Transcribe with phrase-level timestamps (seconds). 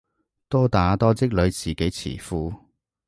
[0.49, 2.55] 多打多積累自己詞庫